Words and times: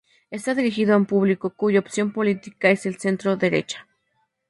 Está 0.31 0.51
dirigido 0.55 0.93
a 0.93 0.97
un 0.97 1.05
público 1.05 1.51
cuya 1.51 1.77
opción 1.79 2.11
política 2.11 2.71
es 2.71 2.87
el 2.87 2.97
centro-derecha. 2.97 3.87